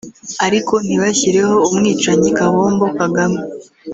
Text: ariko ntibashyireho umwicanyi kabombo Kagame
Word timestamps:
ariko 0.45 0.73
ntibashyireho 0.85 1.55
umwicanyi 1.69 2.29
kabombo 2.37 2.85
Kagame 2.99 3.39